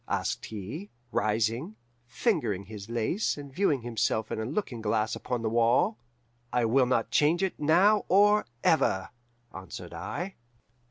[0.09, 1.75] asked he, rising,
[2.07, 5.99] fingering his lace, and viewing himself in a looking glass upon the wall.
[6.51, 9.09] "'I will not change it now or ever,'
[9.53, 10.37] answered I.